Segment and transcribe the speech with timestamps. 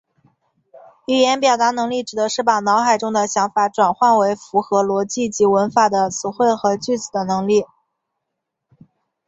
[1.05, 7.65] 语言表达能力指的是把脑海中的想法转换为符合逻辑及文法的词汇和句子的能力。